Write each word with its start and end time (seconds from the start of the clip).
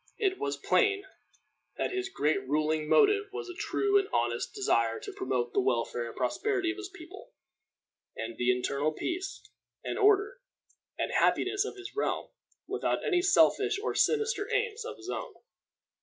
It 0.17 0.39
was 0.39 0.57
plain 0.57 1.05
that 1.77 1.91
his 1.91 2.09
great 2.09 2.47
ruling 2.49 2.89
motive 2.89 3.25
was 3.31 3.47
a 3.49 3.53
true 3.53 3.99
and 3.99 4.07
honest 4.11 4.51
desire 4.51 4.99
to 4.99 5.13
promote 5.13 5.53
the 5.53 5.61
welfare 5.61 6.07
and 6.07 6.15
prosperity 6.15 6.71
of 6.71 6.77
his 6.77 6.89
people, 6.89 7.33
and 8.15 8.35
the 8.35 8.49
internal 8.51 8.91
peace, 8.91 9.47
and 9.83 9.99
order, 9.99 10.39
and 10.97 11.11
happiness 11.11 11.65
of 11.65 11.75
his 11.77 11.95
realm, 11.95 12.29
without 12.65 13.05
any 13.05 13.21
selfish 13.21 13.77
or 13.77 13.93
sinister 13.93 14.51
aims 14.51 14.83
of 14.83 14.97
his 14.97 15.07
own. 15.11 15.35